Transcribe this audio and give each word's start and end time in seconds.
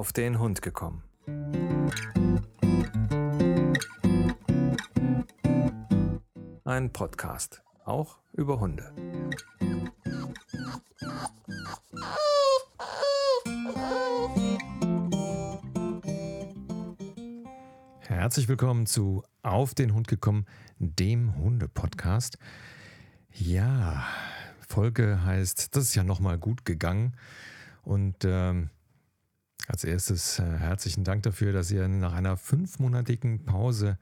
auf 0.00 0.14
den 0.14 0.38
Hund 0.38 0.62
gekommen. 0.62 1.02
Ein 6.64 6.90
Podcast, 6.90 7.62
auch 7.84 8.16
über 8.32 8.60
Hunde. 8.60 8.94
Herzlich 17.98 18.48
willkommen 18.48 18.86
zu 18.86 19.22
Auf 19.42 19.74
den 19.74 19.92
Hund 19.92 20.08
gekommen, 20.08 20.46
dem 20.78 21.36
Hunde-Podcast. 21.36 22.38
Ja, 23.34 24.06
Folge 24.66 25.22
heißt, 25.26 25.76
das 25.76 25.84
ist 25.84 25.94
ja 25.94 26.04
nochmal 26.04 26.38
gut 26.38 26.64
gegangen. 26.64 27.14
Und 27.82 28.24
ähm, 28.24 28.70
als 29.68 29.84
erstes 29.84 30.38
äh, 30.38 30.42
herzlichen 30.42 31.04
Dank 31.04 31.22
dafür, 31.22 31.52
dass 31.52 31.70
ihr 31.70 31.86
nach 31.88 32.12
einer 32.12 32.36
fünfmonatigen 32.36 33.44
Pause 33.44 33.98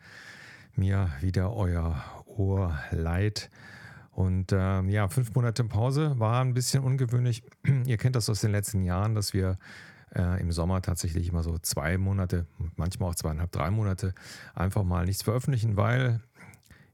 mir 0.75 1.11
wieder 1.21 1.53
euer 1.53 2.03
Ohr 2.27 2.79
leiht. 2.91 3.51
Und 4.13 4.53
äh, 4.53 4.83
ja, 4.83 5.09
fünf 5.09 5.35
Monate 5.35 5.65
Pause 5.65 6.19
war 6.19 6.41
ein 6.41 6.55
bisschen 6.55 6.83
ungewöhnlich. 6.83 7.43
ihr 7.87 7.97
kennt 7.97 8.17
das 8.17 8.29
aus 8.29 8.41
den 8.41 8.53
letzten 8.53 8.83
Jahren, 8.85 9.15
dass 9.15 9.33
wir 9.35 9.59
äh, 10.15 10.41
im 10.41 10.51
Sommer 10.53 10.83
tatsächlich 10.83 11.29
immer 11.29 11.43
so 11.43 11.59
zwei 11.59 11.99
Monate, 11.99 12.47
manchmal 12.77 13.11
auch 13.11 13.15
zweieinhalb, 13.15 13.53
drei 13.53 13.71
Monate 13.71 14.15
einfach 14.55 14.85
mal 14.85 15.05
nichts 15.05 15.23
veröffentlichen, 15.23 15.77
weil 15.77 16.21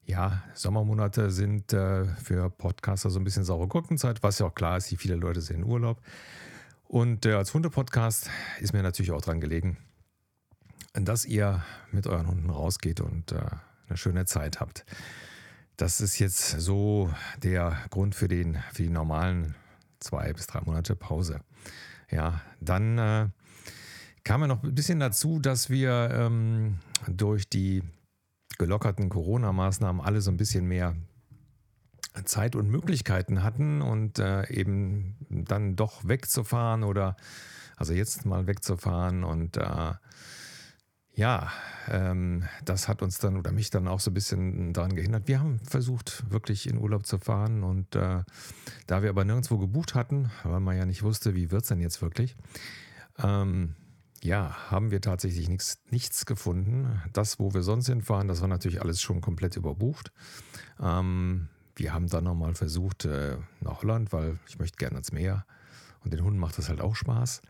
ja, 0.06 0.42
Sommermonate 0.52 1.30
sind 1.30 1.72
äh, 1.72 2.04
für 2.04 2.50
Podcaster 2.50 3.08
so 3.08 3.18
ein 3.18 3.24
bisschen 3.24 3.44
saure 3.44 3.68
Gurkenzeit, 3.68 4.22
was 4.22 4.38
ja 4.38 4.46
auch 4.46 4.54
klar 4.54 4.76
ist, 4.76 4.90
wie 4.90 4.96
viele 4.96 5.14
Leute 5.14 5.40
sind 5.40 5.56
in 5.56 5.64
Urlaub. 5.64 6.00
Und 6.86 7.26
äh, 7.26 7.32
als 7.32 7.54
Hundepodcast 7.54 8.30
ist 8.60 8.72
mir 8.72 8.82
natürlich 8.82 9.12
auch 9.12 9.22
dran 9.22 9.40
gelegen, 9.40 9.78
dass 10.92 11.24
ihr 11.24 11.62
mit 11.90 12.06
euren 12.06 12.28
Hunden 12.28 12.50
rausgeht 12.50 13.00
und 13.00 13.32
äh, 13.32 13.40
eine 13.88 13.96
schöne 13.96 14.26
Zeit 14.26 14.60
habt. 14.60 14.84
Das 15.76 16.00
ist 16.00 16.18
jetzt 16.18 16.60
so 16.60 17.12
der 17.42 17.76
Grund 17.90 18.14
für, 18.14 18.28
den, 18.28 18.58
für 18.72 18.84
die 18.84 18.90
normalen 18.90 19.56
zwei 19.98 20.32
bis 20.32 20.46
drei 20.46 20.60
Monate 20.60 20.94
Pause. 20.94 21.40
Ja, 22.10 22.40
dann 22.60 22.98
äh, 22.98 23.28
kam 24.22 24.42
ja 24.42 24.46
noch 24.46 24.62
ein 24.62 24.74
bisschen 24.74 25.00
dazu, 25.00 25.40
dass 25.40 25.70
wir 25.70 26.10
ähm, 26.12 26.78
durch 27.08 27.48
die 27.48 27.82
gelockerten 28.58 29.08
Corona-Maßnahmen 29.08 30.00
alle 30.00 30.20
so 30.20 30.30
ein 30.30 30.36
bisschen 30.36 30.66
mehr 30.66 30.94
Zeit 32.24 32.54
und 32.54 32.70
Möglichkeiten 32.70 33.42
hatten 33.42 33.82
und 33.82 34.18
äh, 34.18 34.48
eben 34.50 35.16
dann 35.28 35.76
doch 35.76 36.06
wegzufahren 36.06 36.84
oder 36.84 37.16
also 37.76 37.92
jetzt 37.92 38.24
mal 38.24 38.46
wegzufahren 38.46 39.24
und 39.24 39.56
äh, 39.56 39.92
ja, 41.16 41.52
ähm, 41.88 42.44
das 42.64 42.88
hat 42.88 43.02
uns 43.02 43.18
dann 43.18 43.36
oder 43.36 43.52
mich 43.52 43.70
dann 43.70 43.86
auch 43.86 44.00
so 44.00 44.10
ein 44.10 44.14
bisschen 44.14 44.72
daran 44.72 44.96
gehindert. 44.96 45.28
Wir 45.28 45.38
haben 45.38 45.60
versucht, 45.60 46.28
wirklich 46.30 46.68
in 46.68 46.78
Urlaub 46.78 47.06
zu 47.06 47.18
fahren 47.18 47.62
und 47.62 47.94
äh, 47.94 48.22
da 48.86 49.02
wir 49.02 49.10
aber 49.10 49.24
nirgendwo 49.24 49.58
gebucht 49.58 49.94
hatten, 49.94 50.30
weil 50.42 50.60
man 50.60 50.76
ja 50.76 50.86
nicht 50.86 51.02
wusste, 51.02 51.34
wie 51.34 51.50
wird 51.50 51.62
es 51.62 51.68
denn 51.68 51.80
jetzt 51.80 52.02
wirklich, 52.02 52.36
ähm, 53.18 53.76
ja, 54.22 54.56
haben 54.70 54.90
wir 54.90 55.00
tatsächlich 55.00 55.48
nichts, 55.48 55.82
nichts 55.90 56.26
gefunden. 56.26 57.02
Das, 57.12 57.38
wo 57.38 57.52
wir 57.54 57.62
sonst 57.62 57.86
hinfahren, 57.86 58.26
das 58.26 58.40
war 58.40 58.48
natürlich 58.48 58.80
alles 58.80 59.02
schon 59.02 59.20
komplett 59.20 59.56
überbucht. 59.56 60.12
Ähm, 60.80 61.48
wir 61.76 61.92
haben 61.92 62.08
dann 62.08 62.24
nochmal 62.24 62.54
versucht 62.54 63.04
äh, 63.04 63.36
nach 63.60 63.82
Holland, 63.82 64.12
weil 64.12 64.38
ich 64.46 64.58
möchte 64.58 64.76
gerne 64.76 64.94
ans 64.94 65.12
Meer 65.12 65.44
und 66.04 66.12
den 66.12 66.22
Hunden 66.22 66.38
macht 66.38 66.58
das 66.58 66.68
halt 66.68 66.80
auch 66.80 66.94
Spaß. 66.94 67.42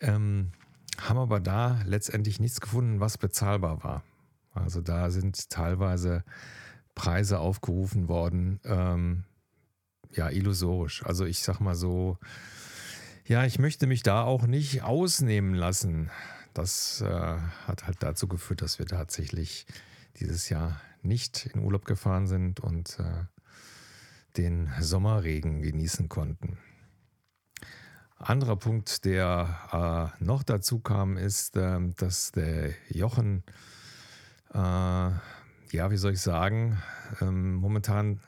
Ähm, 0.00 0.52
haben 0.98 1.18
aber 1.18 1.40
da 1.40 1.80
letztendlich 1.84 2.40
nichts 2.40 2.60
gefunden, 2.60 3.00
was 3.00 3.18
bezahlbar 3.18 3.84
war. 3.84 4.02
Also 4.54 4.80
da 4.80 5.10
sind 5.10 5.50
teilweise 5.50 6.24
Preise 6.94 7.38
aufgerufen 7.38 8.08
worden, 8.08 8.60
ähm, 8.64 9.24
ja, 10.12 10.30
illusorisch. 10.30 11.04
Also 11.04 11.24
ich 11.24 11.42
sag 11.42 11.60
mal 11.60 11.74
so, 11.74 12.18
ja, 13.24 13.44
ich 13.44 13.58
möchte 13.58 13.86
mich 13.86 14.02
da 14.02 14.24
auch 14.24 14.46
nicht 14.46 14.82
ausnehmen 14.82 15.54
lassen. 15.54 16.10
Das 16.54 17.02
äh, 17.02 17.36
hat 17.66 17.86
halt 17.86 18.02
dazu 18.02 18.26
geführt, 18.26 18.62
dass 18.62 18.78
wir 18.78 18.86
tatsächlich 18.86 19.66
dieses 20.18 20.48
Jahr 20.48 20.80
nicht 21.02 21.46
in 21.46 21.60
Urlaub 21.60 21.84
gefahren 21.84 22.26
sind 22.26 22.58
und 22.60 22.98
äh, 22.98 23.24
den 24.36 24.70
Sommerregen 24.80 25.62
genießen 25.62 26.08
konnten. 26.08 26.58
Anderer 28.16 28.56
Punkt, 28.56 29.04
der 29.04 30.12
äh, 30.20 30.24
noch 30.24 30.42
dazu 30.42 30.80
kam, 30.80 31.16
ist, 31.16 31.56
äh, 31.56 31.78
dass 31.96 32.32
der 32.32 32.70
Jochen, 32.88 33.44
äh, 34.52 34.58
ja, 34.58 35.90
wie 35.90 35.96
soll 35.96 36.12
ich 36.12 36.20
sagen, 36.20 36.82
ähm, 37.20 37.54
momentan 37.54 38.20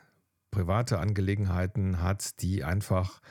private 0.49 0.99
Angelegenheiten 0.99 2.01
hat, 2.01 2.41
die 2.41 2.63
einfach 2.63 3.21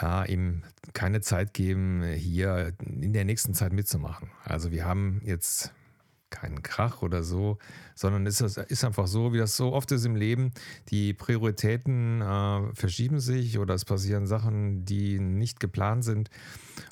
äh, 0.00 0.32
ihm 0.32 0.62
keine 0.92 1.20
Zeit 1.20 1.54
geben, 1.54 2.02
hier 2.02 2.72
in 2.84 3.12
der 3.12 3.24
nächsten 3.24 3.54
Zeit 3.54 3.72
mitzumachen. 3.72 4.30
Also 4.44 4.70
wir 4.70 4.84
haben 4.84 5.20
jetzt 5.24 5.72
keinen 6.34 6.62
Krach 6.62 7.02
oder 7.02 7.22
so, 7.22 7.58
sondern 7.94 8.26
es 8.26 8.40
ist 8.40 8.84
einfach 8.84 9.06
so, 9.06 9.32
wie 9.32 9.38
das 9.38 9.56
so 9.56 9.72
oft 9.72 9.92
ist 9.92 10.04
im 10.04 10.16
Leben. 10.16 10.52
Die 10.88 11.14
Prioritäten 11.14 12.20
äh, 12.20 12.74
verschieben 12.74 13.20
sich 13.20 13.58
oder 13.58 13.74
es 13.74 13.84
passieren 13.84 14.26
Sachen, 14.26 14.84
die 14.84 15.20
nicht 15.20 15.60
geplant 15.60 16.04
sind. 16.04 16.30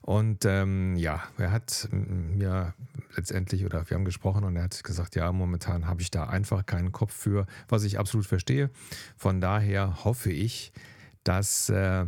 Und 0.03 0.45
ähm, 0.45 0.97
ja, 0.97 1.25
er 1.39 1.51
hat 1.51 1.89
mir 1.91 2.75
letztendlich 3.17 3.65
oder 3.65 3.89
wir 3.91 3.97
haben 3.97 4.05
gesprochen 4.05 4.45
und 4.45 4.57
er 4.57 4.65
hat 4.65 4.85
gesagt, 4.85 5.17
ja, 5.17 5.33
momentan 5.33 5.89
habe 5.89 6.03
ich 6.03 6.11
da 6.11 6.25
einfach 6.25 6.65
keinen 6.65 6.93
Kopf 6.93 7.13
für, 7.13 7.47
was 7.69 7.83
ich 7.83 7.99
absolut 7.99 8.27
verstehe. 8.27 8.71
Von 9.17 9.41
daher 9.41 10.05
hoffe 10.05 10.31
ich, 10.31 10.73
dass 11.25 11.69
äh, 11.69 12.07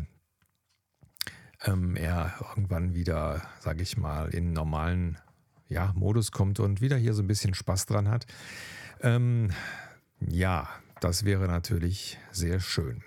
ähm, 1.65 1.97
er 1.97 2.35
irgendwann 2.49 2.95
wieder, 2.95 3.43
sage 3.61 3.83
ich 3.83 3.97
mal, 3.97 4.29
in 4.29 4.53
normalen 4.53 5.19
ja, 5.69 5.93
Modus 5.95 6.33
kommt 6.33 6.61
und 6.61 6.81
wieder 6.81 6.97
hier 6.97 7.15
so 7.15 7.23
ein 7.23 7.27
bisschen 7.27 7.55
Spaß 7.55 7.87
dran 7.87 8.09
hat. 8.09 8.27
Ähm, 9.01 9.51
ja, 10.21 10.69
das 11.01 11.25
wäre 11.25 11.47
natürlich 11.47 12.19
sehr 12.31 12.61
schön. 12.61 13.03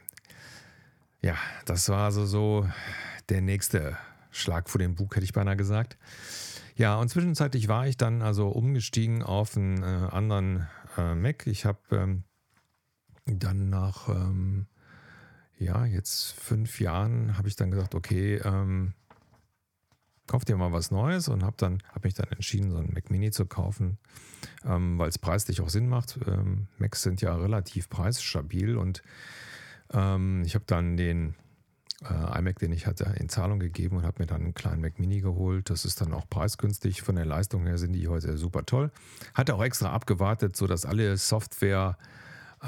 Ja, 1.21 1.35
das 1.65 1.89
war 1.89 2.05
also 2.05 2.25
so 2.25 2.69
der 3.29 3.41
nächste 3.41 3.97
Schlag 4.31 4.69
vor 4.69 4.79
den 4.79 4.95
Bug, 4.95 5.15
hätte 5.15 5.25
ich 5.25 5.33
beinahe 5.33 5.57
gesagt. 5.57 5.97
Ja, 6.75 6.95
und 6.97 7.09
zwischenzeitlich 7.09 7.67
war 7.67 7.87
ich 7.87 7.97
dann 7.97 8.21
also 8.21 8.49
umgestiegen 8.49 9.23
auf 9.23 9.57
einen 9.57 9.81
äh, 9.81 10.09
anderen 10.11 10.67
äh, 10.95 11.15
Mac. 11.15 11.47
Ich 11.47 11.65
habe 11.65 11.79
ähm, 11.91 12.23
dann 13.25 13.69
nach 13.69 14.09
ähm, 14.09 14.67
ja, 15.57 15.85
jetzt 15.85 16.33
fünf 16.33 16.79
Jahren 16.79 17.37
habe 17.37 17.47
ich 17.47 17.55
dann 17.55 17.71
gesagt, 17.71 17.95
okay, 17.95 18.35
ähm, 18.35 18.93
kauf 20.27 20.45
dir 20.45 20.57
mal 20.57 20.71
was 20.71 20.91
Neues 20.91 21.29
und 21.29 21.43
habe 21.43 21.55
dann 21.57 21.81
habe 21.89 22.07
mich 22.07 22.13
dann 22.13 22.27
entschieden, 22.29 22.71
so 22.71 22.77
einen 22.77 22.93
Mac 22.93 23.09
Mini 23.09 23.31
zu 23.31 23.45
kaufen, 23.45 23.97
ähm, 24.65 24.97
weil 24.99 25.09
es 25.09 25.17
preislich 25.17 25.61
auch 25.61 25.69
Sinn 25.69 25.89
macht. 25.89 26.19
Ähm, 26.27 26.67
Macs 26.77 27.01
sind 27.01 27.21
ja 27.21 27.35
relativ 27.35 27.89
preisstabil 27.89 28.77
und 28.77 29.01
ähm, 29.93 30.43
ich 30.45 30.55
habe 30.55 30.65
dann 30.67 30.97
den 30.97 31.35
äh, 32.03 32.39
iMac, 32.39 32.59
den 32.59 32.71
ich 32.71 32.85
hatte, 32.85 33.15
in 33.17 33.29
Zahlung 33.29 33.59
gegeben 33.59 33.97
und 33.97 34.03
habe 34.03 34.21
mir 34.21 34.27
dann 34.27 34.41
einen 34.41 34.53
kleinen 34.53 34.81
Mac 34.81 34.99
Mini 34.99 35.21
geholt. 35.21 35.69
Das 35.69 35.85
ist 35.85 36.01
dann 36.01 36.13
auch 36.13 36.29
preisgünstig. 36.29 37.01
Von 37.01 37.15
der 37.15 37.25
Leistung 37.25 37.65
her 37.65 37.77
sind 37.77 37.93
die 37.93 38.07
heute 38.07 38.37
super 38.37 38.65
toll. 38.65 38.91
Hatte 39.33 39.55
auch 39.55 39.63
extra 39.63 39.91
abgewartet, 39.91 40.55
sodass 40.55 40.85
alle 40.85 41.17
Software 41.17 41.97
äh, 42.61 42.67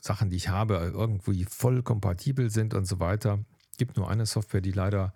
Sachen, 0.00 0.30
die 0.30 0.36
ich 0.36 0.48
habe, 0.48 0.92
irgendwie 0.94 1.44
voll 1.44 1.82
kompatibel 1.82 2.50
sind 2.50 2.74
und 2.74 2.86
so 2.86 3.00
weiter. 3.00 3.40
Gibt 3.76 3.96
nur 3.96 4.08
eine 4.08 4.26
Software, 4.26 4.60
die 4.60 4.72
leider 4.72 5.12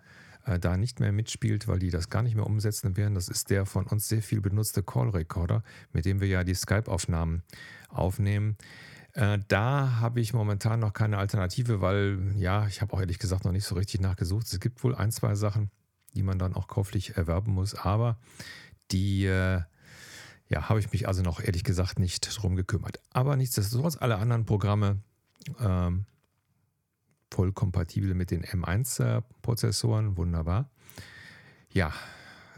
äh, 0.49 0.59
da 0.59 0.77
nicht 0.77 0.99
mehr 0.99 1.11
mitspielt, 1.11 1.67
weil 1.67 1.79
die 1.79 1.91
das 1.91 2.09
gar 2.09 2.23
nicht 2.23 2.35
mehr 2.35 2.47
umsetzen 2.47 2.97
werden. 2.97 3.13
Das 3.13 3.29
ist 3.29 3.49
der 3.49 3.65
von 3.65 3.85
uns 3.85 4.07
sehr 4.07 4.23
viel 4.23 4.41
benutzte 4.41 4.83
Call 4.83 5.09
Recorder, 5.09 5.63
mit 5.93 6.05
dem 6.05 6.21
wir 6.21 6.27
ja 6.27 6.43
die 6.43 6.55
Skype-Aufnahmen 6.55 7.43
aufnehmen. 7.89 8.57
Äh, 9.13 9.39
da 9.47 9.99
habe 9.99 10.21
ich 10.21 10.33
momentan 10.33 10.79
noch 10.79 10.93
keine 10.93 11.17
Alternative, 11.17 11.81
weil 11.81 12.33
ja, 12.35 12.67
ich 12.67 12.81
habe 12.81 12.93
auch 12.93 12.99
ehrlich 12.99 13.19
gesagt 13.19 13.45
noch 13.45 13.51
nicht 13.51 13.65
so 13.65 13.75
richtig 13.75 14.01
nachgesucht. 14.01 14.47
Es 14.51 14.59
gibt 14.59 14.83
wohl 14.83 14.95
ein, 14.95 15.11
zwei 15.11 15.35
Sachen, 15.35 15.69
die 16.15 16.23
man 16.23 16.39
dann 16.39 16.55
auch 16.55 16.67
käuflich 16.67 17.15
erwerben 17.15 17.53
muss, 17.53 17.75
aber 17.75 18.17
die 18.91 19.25
äh, 19.25 19.61
ja, 20.47 20.67
habe 20.67 20.79
ich 20.79 20.91
mich 20.91 21.07
also 21.07 21.21
noch 21.21 21.41
ehrlich 21.41 21.63
gesagt 21.63 21.99
nicht 21.99 22.27
drum 22.41 22.55
gekümmert. 22.55 22.99
Aber 23.11 23.35
nichtsdestotrotz, 23.35 23.97
alle 23.97 24.17
anderen 24.17 24.45
Programme 24.45 24.99
ähm, 25.59 26.05
voll 27.31 27.51
kompatibel 27.51 28.13
mit 28.13 28.31
den 28.31 28.43
M1-Prozessoren, 28.43 30.17
wunderbar. 30.17 30.69
Ja, 31.71 31.93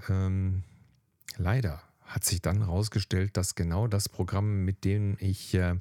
ähm, 0.09 0.63
leider 1.37 1.81
hat 2.03 2.23
sich 2.25 2.41
dann 2.41 2.59
herausgestellt, 2.59 3.37
dass 3.37 3.55
genau 3.55 3.87
das 3.87 4.09
Programm, 4.09 4.65
mit 4.65 4.83
dem 4.83 5.17
ich 5.19 5.53
äh, 5.53 5.75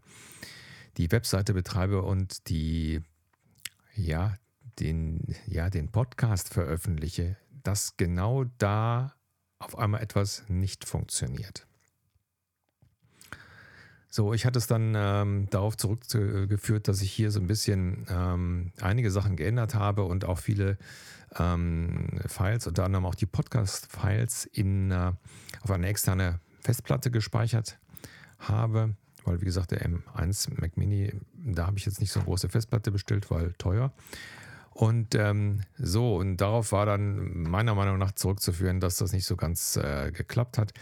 die 0.97 1.11
Webseite 1.11 1.55
betreibe 1.55 2.03
und 2.03 2.49
die, 2.49 3.01
ja, 3.95 4.37
den, 4.79 5.35
ja, 5.47 5.71
den 5.71 5.91
Podcast 5.91 6.53
veröffentliche, 6.53 7.37
dass 7.63 7.97
genau 7.97 8.45
da 8.59 9.15
auf 9.59 9.79
einmal 9.79 10.03
etwas 10.03 10.45
nicht 10.49 10.85
funktioniert. 10.85 11.67
So, 14.13 14.35
ich 14.35 14.45
hatte 14.45 14.59
es 14.59 14.67
dann 14.67 14.95
ähm, 14.97 15.47
darauf 15.51 15.77
zurückgeführt, 15.77 16.89
dass 16.89 17.01
ich 17.01 17.13
hier 17.13 17.31
so 17.31 17.39
ein 17.39 17.47
bisschen 17.47 18.07
ähm, 18.11 18.73
einige 18.81 19.13
Sachen 19.13 19.37
geändert 19.37 19.77
habe 19.77 20.03
und 20.03 20.25
auch 20.25 20.39
viele 20.39 20.79
ähm, 21.39 22.19
Files, 22.27 22.67
unter 22.67 22.85
anderem 22.85 23.07
auch 23.07 23.15
die 23.15 23.27
Podcast-Files 23.27 24.47
in, 24.47 24.91
äh, 24.91 25.13
auf 25.63 25.71
eine 25.71 25.87
externe 25.87 26.41
Festplatte 26.61 27.13
gespeichert 27.13 27.79
habe. 28.41 28.97
Weil, 29.25 29.41
wie 29.41 29.45
gesagt, 29.45 29.71
der 29.71 29.87
M1 29.87 30.61
Mac 30.61 30.77
Mini, 30.77 31.13
da 31.35 31.69
habe 31.69 31.79
ich 31.79 31.87
jetzt 31.87 32.01
nicht 32.01 32.11
so 32.11 32.19
eine 32.19 32.27
große 32.27 32.49
Festplatte 32.49 32.91
bestellt, 32.91 33.31
weil 33.31 33.53
teuer. 33.59 33.93
Und 34.71 35.15
ähm, 35.15 35.61
so, 35.79 36.17
und 36.17 36.39
darauf 36.39 36.73
war 36.73 36.85
dann 36.85 37.43
meiner 37.43 37.77
Meinung 37.77 37.99
nach 37.99 38.13
zurückzuführen, 38.13 38.81
dass 38.81 38.97
das 38.97 39.13
nicht 39.13 39.27
so 39.27 39.37
ganz 39.37 39.77
äh, 39.77 40.11
geklappt 40.11 40.59
hat. 40.59 40.73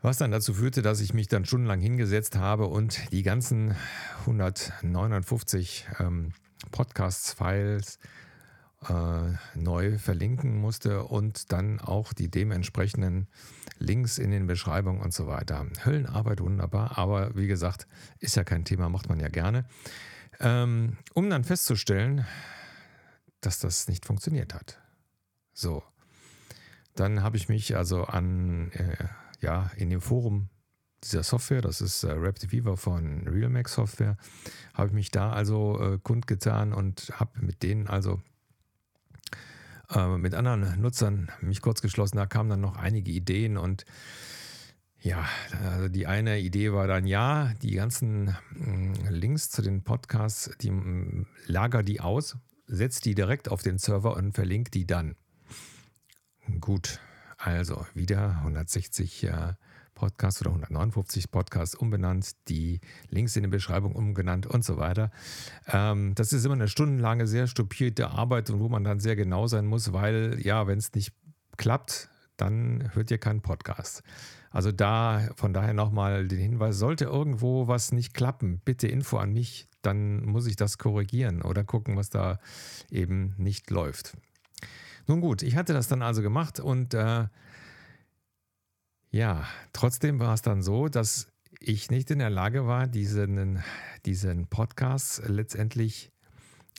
Was 0.00 0.18
dann 0.18 0.30
dazu 0.30 0.54
führte, 0.54 0.80
dass 0.80 1.00
ich 1.00 1.12
mich 1.12 1.26
dann 1.26 1.44
stundenlang 1.44 1.80
hingesetzt 1.80 2.36
habe 2.36 2.66
und 2.66 3.10
die 3.10 3.24
ganzen 3.24 3.74
159 4.20 5.88
ähm, 5.98 6.32
Podcasts-Files 6.70 7.98
äh, 8.88 9.32
neu 9.56 9.98
verlinken 9.98 10.56
musste 10.56 11.02
und 11.02 11.50
dann 11.52 11.80
auch 11.80 12.12
die 12.12 12.30
dementsprechenden 12.30 13.26
Links 13.78 14.18
in 14.18 14.30
den 14.30 14.46
Beschreibungen 14.46 15.00
und 15.00 15.12
so 15.12 15.26
weiter. 15.26 15.66
Höllenarbeit 15.84 16.40
wunderbar, 16.40 16.96
aber 16.96 17.34
wie 17.34 17.48
gesagt, 17.48 17.88
ist 18.20 18.36
ja 18.36 18.44
kein 18.44 18.64
Thema, 18.64 18.88
macht 18.88 19.08
man 19.08 19.18
ja 19.18 19.28
gerne. 19.28 19.64
Ähm, 20.38 20.96
um 21.14 21.28
dann 21.28 21.42
festzustellen, 21.42 22.24
dass 23.40 23.58
das 23.58 23.88
nicht 23.88 24.06
funktioniert 24.06 24.54
hat. 24.54 24.80
So, 25.52 25.82
dann 26.94 27.24
habe 27.24 27.36
ich 27.36 27.48
mich 27.48 27.76
also 27.76 28.04
an 28.04 28.70
äh, 28.72 29.08
ja, 29.40 29.70
in 29.76 29.90
dem 29.90 30.00
Forum 30.00 30.48
dieser 31.04 31.22
Software, 31.22 31.60
das 31.60 31.80
ist 31.80 32.02
äh, 32.02 32.12
RapidViva 32.12 32.76
von 32.76 33.26
RealMax 33.28 33.74
Software, 33.74 34.16
habe 34.74 34.88
ich 34.88 34.94
mich 34.94 35.10
da 35.10 35.32
also 35.32 35.80
äh, 35.80 35.98
kundgetan 36.02 36.72
und 36.72 37.12
habe 37.14 37.40
mit 37.40 37.62
denen 37.62 37.86
also 37.86 38.20
äh, 39.90 40.16
mit 40.16 40.34
anderen 40.34 40.80
Nutzern 40.80 41.30
mich 41.40 41.62
kurz 41.62 41.82
geschlossen. 41.82 42.16
Da 42.16 42.26
kamen 42.26 42.50
dann 42.50 42.60
noch 42.60 42.76
einige 42.76 43.12
Ideen 43.12 43.56
und 43.56 43.84
ja, 45.00 45.24
also 45.64 45.88
die 45.88 46.08
eine 46.08 46.40
Idee 46.40 46.72
war 46.72 46.88
dann, 46.88 47.06
ja, 47.06 47.52
die 47.62 47.74
ganzen 47.74 48.36
mh, 48.50 49.10
Links 49.10 49.48
zu 49.50 49.62
den 49.62 49.84
Podcasts, 49.84 50.50
die 50.60 50.72
mh, 50.72 51.26
lager 51.46 51.84
die 51.84 52.00
aus, 52.00 52.36
setzt 52.66 53.04
die 53.04 53.14
direkt 53.14 53.48
auf 53.48 53.62
den 53.62 53.78
Server 53.78 54.16
und 54.16 54.32
verlinkt 54.32 54.74
die 54.74 54.86
dann. 54.86 55.14
Gut, 56.60 56.98
also 57.38 57.86
wieder 57.94 58.36
160 58.38 59.24
äh, 59.24 59.54
Podcasts 59.94 60.40
oder 60.40 60.50
159 60.50 61.30
Podcasts 61.30 61.74
umbenannt, 61.74 62.32
die 62.48 62.80
Links 63.10 63.36
in 63.36 63.42
der 63.42 63.50
Beschreibung 63.50 63.94
umgenannt 63.94 64.46
und 64.46 64.64
so 64.64 64.76
weiter. 64.76 65.10
Ähm, 65.66 66.14
das 66.14 66.32
ist 66.32 66.44
immer 66.44 66.54
eine 66.54 66.68
stundenlange, 66.68 67.26
sehr 67.26 67.46
stupierte 67.46 68.10
Arbeit 68.10 68.50
und 68.50 68.60
wo 68.60 68.68
man 68.68 68.84
dann 68.84 69.00
sehr 69.00 69.16
genau 69.16 69.46
sein 69.46 69.66
muss, 69.66 69.92
weil 69.92 70.38
ja, 70.40 70.66
wenn 70.66 70.78
es 70.78 70.92
nicht 70.94 71.12
klappt, 71.56 72.10
dann 72.36 72.90
hört 72.94 73.10
ihr 73.10 73.18
keinen 73.18 73.40
Podcast. 73.40 74.02
Also 74.50 74.72
da 74.72 75.28
von 75.36 75.52
daher 75.52 75.74
nochmal 75.74 76.26
den 76.26 76.38
Hinweis, 76.38 76.78
sollte 76.78 77.04
irgendwo 77.04 77.68
was 77.68 77.92
nicht 77.92 78.14
klappen, 78.14 78.60
bitte 78.64 78.88
Info 78.88 79.18
an 79.18 79.32
mich, 79.32 79.68
dann 79.82 80.24
muss 80.24 80.46
ich 80.46 80.56
das 80.56 80.78
korrigieren 80.78 81.42
oder 81.42 81.64
gucken, 81.64 81.96
was 81.96 82.10
da 82.10 82.38
eben 82.90 83.34
nicht 83.36 83.70
läuft. 83.70 84.16
Nun 85.08 85.22
gut, 85.22 85.42
ich 85.42 85.56
hatte 85.56 85.72
das 85.72 85.88
dann 85.88 86.02
also 86.02 86.20
gemacht 86.20 86.60
und 86.60 86.92
äh, 86.92 87.26
ja, 89.10 89.48
trotzdem 89.72 90.20
war 90.20 90.34
es 90.34 90.42
dann 90.42 90.62
so, 90.62 90.88
dass 90.88 91.32
ich 91.60 91.90
nicht 91.90 92.10
in 92.10 92.18
der 92.18 92.28
Lage 92.28 92.66
war, 92.66 92.86
diesen, 92.86 93.62
diesen 94.04 94.48
Podcast 94.48 95.22
letztendlich 95.26 96.12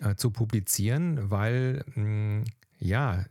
äh, 0.02 0.14
zu 0.14 0.30
publizieren, 0.30 1.32
weil 1.32 1.84
mh, 1.88 1.96
hm, 1.96 2.44
ja, 2.78 3.26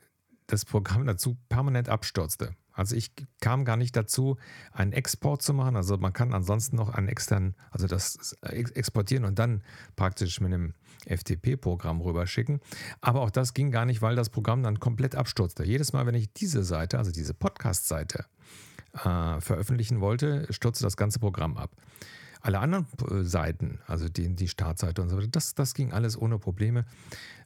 das 0.48 0.64
Programm 0.64 1.06
dazu 1.06 1.38
permanent 1.48 1.88
abstürzte. 1.88 2.56
Also 2.78 2.94
ich 2.94 3.10
kam 3.40 3.64
gar 3.64 3.76
nicht 3.76 3.96
dazu, 3.96 4.36
einen 4.70 4.92
Export 4.92 5.42
zu 5.42 5.52
machen. 5.52 5.74
Also 5.74 5.96
man 5.96 6.12
kann 6.12 6.32
ansonsten 6.32 6.76
noch 6.76 6.90
einen 6.90 7.08
externen, 7.08 7.56
also 7.72 7.88
das 7.88 8.36
exportieren 8.42 9.24
und 9.24 9.36
dann 9.40 9.64
praktisch 9.96 10.40
mit 10.40 10.52
einem 10.54 10.74
FTP-Programm 11.04 12.00
rüberschicken. 12.00 12.60
Aber 13.00 13.22
auch 13.22 13.30
das 13.30 13.52
ging 13.52 13.72
gar 13.72 13.84
nicht, 13.84 14.00
weil 14.00 14.14
das 14.14 14.30
Programm 14.30 14.62
dann 14.62 14.78
komplett 14.78 15.16
abstürzte. 15.16 15.64
Jedes 15.64 15.92
Mal, 15.92 16.06
wenn 16.06 16.14
ich 16.14 16.32
diese 16.32 16.62
Seite, 16.62 16.98
also 16.98 17.10
diese 17.10 17.34
Podcast-Seite, 17.34 18.26
äh, 18.92 19.40
veröffentlichen 19.40 20.00
wollte, 20.00 20.46
stürzte 20.50 20.84
das 20.84 20.96
ganze 20.96 21.18
Programm 21.18 21.56
ab. 21.56 21.72
Alle 22.42 22.60
anderen 22.60 22.86
äh, 23.10 23.24
Seiten, 23.24 23.80
also 23.88 24.08
die, 24.08 24.36
die 24.36 24.46
Startseite 24.46 25.02
und 25.02 25.08
so 25.08 25.16
weiter, 25.16 25.26
das, 25.26 25.56
das 25.56 25.74
ging 25.74 25.92
alles 25.92 26.16
ohne 26.16 26.38
Probleme. 26.38 26.84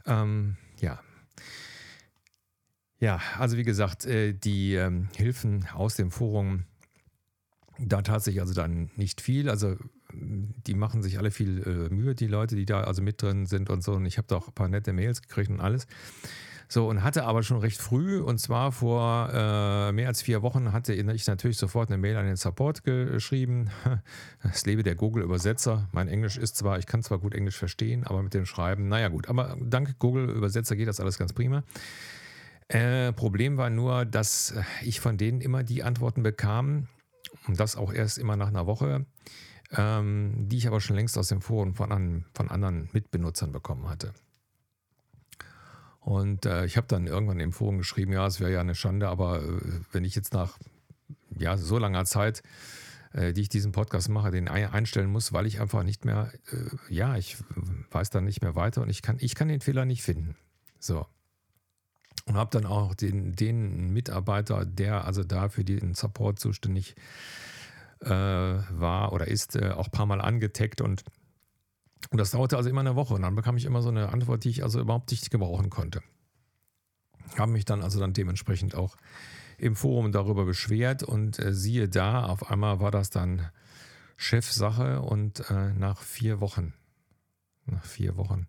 Ähm, 0.04 0.58
ja. 0.78 1.00
Ja, 3.02 3.20
also 3.36 3.56
wie 3.56 3.64
gesagt, 3.64 4.06
äh, 4.06 4.32
die 4.32 4.74
ähm, 4.74 5.08
Hilfen 5.16 5.66
aus 5.74 5.96
dem 5.96 6.12
Forum, 6.12 6.66
da 7.76 8.00
tat 8.00 8.22
sich 8.22 8.38
also 8.38 8.54
dann 8.54 8.92
nicht 8.94 9.20
viel. 9.20 9.50
Also 9.50 9.74
die 10.12 10.74
machen 10.74 11.02
sich 11.02 11.18
alle 11.18 11.32
viel 11.32 11.64
äh, 11.90 11.92
Mühe, 11.92 12.14
die 12.14 12.28
Leute, 12.28 12.54
die 12.54 12.64
da 12.64 12.82
also 12.84 13.02
mit 13.02 13.20
drin 13.20 13.46
sind 13.46 13.70
und 13.70 13.82
so. 13.82 13.94
Und 13.94 14.06
ich 14.06 14.18
habe 14.18 14.28
da 14.28 14.36
auch 14.36 14.46
ein 14.46 14.54
paar 14.54 14.68
nette 14.68 14.92
Mails 14.92 15.20
gekriegt 15.20 15.50
und 15.50 15.58
alles. 15.58 15.88
So, 16.68 16.88
und 16.88 17.02
hatte 17.02 17.24
aber 17.24 17.42
schon 17.42 17.58
recht 17.58 17.78
früh, 17.82 18.20
und 18.20 18.38
zwar 18.38 18.70
vor 18.70 19.30
äh, 19.34 19.90
mehr 19.90 20.06
als 20.06 20.22
vier 20.22 20.42
Wochen, 20.42 20.72
hatte 20.72 20.94
ich 20.94 21.26
natürlich 21.26 21.58
sofort 21.58 21.88
eine 21.88 21.98
Mail 21.98 22.16
an 22.16 22.26
den 22.26 22.36
Support 22.36 22.84
geschrieben. 22.84 23.70
Es 24.44 24.64
lebe 24.64 24.84
der 24.84 24.94
Google-Übersetzer. 24.94 25.88
Mein 25.90 26.06
Englisch 26.06 26.38
ist 26.38 26.56
zwar, 26.56 26.78
ich 26.78 26.86
kann 26.86 27.02
zwar 27.02 27.18
gut 27.18 27.34
Englisch 27.34 27.56
verstehen, 27.58 28.04
aber 28.04 28.22
mit 28.22 28.32
dem 28.32 28.46
Schreiben, 28.46 28.86
naja 28.86 29.08
gut, 29.08 29.28
aber 29.28 29.56
dank 29.60 29.98
Google-Übersetzer 29.98 30.76
geht 30.76 30.86
das 30.86 31.00
alles 31.00 31.18
ganz 31.18 31.32
prima. 31.32 31.64
Äh, 32.72 33.12
Problem 33.12 33.58
war 33.58 33.68
nur, 33.68 34.06
dass 34.06 34.54
ich 34.82 35.00
von 35.00 35.18
denen 35.18 35.40
immer 35.40 35.62
die 35.62 35.82
Antworten 35.82 36.22
bekam, 36.22 36.88
und 37.46 37.58
das 37.58 37.76
auch 37.76 37.92
erst 37.92 38.18
immer 38.18 38.36
nach 38.36 38.48
einer 38.48 38.66
Woche, 38.66 39.06
ähm, 39.72 40.48
die 40.48 40.58
ich 40.58 40.66
aber 40.66 40.80
schon 40.80 40.96
längst 40.96 41.18
aus 41.18 41.28
dem 41.28 41.40
Forum 41.40 41.74
von, 41.74 41.92
an, 41.92 42.24
von 42.34 42.50
anderen 42.50 42.88
Mitbenutzern 42.92 43.52
bekommen 43.52 43.88
hatte. 43.88 44.12
Und 46.00 46.46
äh, 46.46 46.64
ich 46.64 46.76
habe 46.76 46.86
dann 46.88 47.06
irgendwann 47.06 47.40
im 47.40 47.52
Forum 47.52 47.78
geschrieben, 47.78 48.12
ja, 48.12 48.26
es 48.26 48.40
wäre 48.40 48.52
ja 48.52 48.60
eine 48.60 48.74
Schande, 48.74 49.08
aber 49.08 49.42
äh, 49.42 49.60
wenn 49.92 50.04
ich 50.04 50.14
jetzt 50.14 50.32
nach 50.32 50.58
ja, 51.36 51.56
so 51.56 51.78
langer 51.78 52.04
Zeit, 52.04 52.42
äh, 53.12 53.32
die 53.32 53.42
ich 53.42 53.48
diesen 53.48 53.72
Podcast 53.72 54.08
mache, 54.08 54.30
den 54.30 54.48
einstellen 54.48 55.10
muss, 55.10 55.32
weil 55.32 55.46
ich 55.46 55.60
einfach 55.60 55.84
nicht 55.84 56.04
mehr, 56.04 56.32
äh, 56.50 56.92
ja, 56.92 57.16
ich 57.16 57.36
weiß 57.90 58.10
dann 58.10 58.24
nicht 58.24 58.42
mehr 58.42 58.56
weiter 58.56 58.82
und 58.82 58.88
ich 58.90 59.02
kann, 59.02 59.16
ich 59.20 59.34
kann 59.34 59.48
den 59.48 59.60
Fehler 59.60 59.84
nicht 59.84 60.02
finden. 60.02 60.36
So. 60.78 61.06
Und 62.26 62.36
habe 62.36 62.50
dann 62.50 62.66
auch 62.66 62.94
den, 62.94 63.34
den 63.34 63.92
Mitarbeiter, 63.92 64.64
der 64.64 65.04
also 65.04 65.24
da 65.24 65.48
für 65.48 65.64
den 65.64 65.94
Support 65.94 66.38
zuständig 66.38 66.94
äh, 68.00 68.08
war 68.10 69.12
oder 69.12 69.26
ist, 69.26 69.56
äh, 69.56 69.70
auch 69.70 69.86
ein 69.86 69.92
paar 69.92 70.06
Mal 70.06 70.20
angetaggt 70.20 70.80
und 70.80 71.04
und 72.10 72.18
das 72.18 72.32
dauerte 72.32 72.56
also 72.56 72.68
immer 72.68 72.80
eine 72.80 72.96
Woche. 72.96 73.14
Und 73.14 73.22
dann 73.22 73.34
bekam 73.34 73.56
ich 73.56 73.64
immer 73.64 73.80
so 73.80 73.88
eine 73.88 74.10
Antwort, 74.10 74.44
die 74.44 74.50
ich 74.50 74.62
also 74.62 74.80
überhaupt 74.80 75.10
nicht 75.10 75.30
gebrauchen 75.30 75.70
konnte. 75.70 76.02
Habe 77.38 77.52
mich 77.52 77.64
dann 77.64 77.82
also 77.82 78.00
dann 78.00 78.12
dementsprechend 78.12 78.74
auch 78.74 78.96
im 79.56 79.76
Forum 79.76 80.12
darüber 80.12 80.44
beschwert 80.44 81.02
und 81.02 81.38
äh, 81.38 81.54
siehe 81.54 81.88
da, 81.88 82.24
auf 82.24 82.50
einmal 82.50 82.80
war 82.80 82.90
das 82.90 83.10
dann 83.10 83.48
Chefsache 84.16 85.00
und 85.00 85.48
äh, 85.50 85.72
nach 85.72 86.02
vier 86.02 86.40
Wochen, 86.40 86.74
nach 87.66 87.84
vier 87.84 88.16
Wochen 88.16 88.48